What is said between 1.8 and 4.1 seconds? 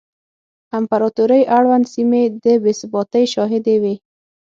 سیمې د بې ثباتۍ شاهدې وې